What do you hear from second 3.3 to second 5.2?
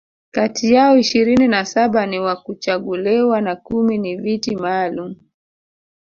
na kumi ni Viti maalum